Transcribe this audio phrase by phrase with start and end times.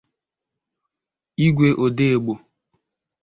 [1.45, 2.33] Igwe Odegbo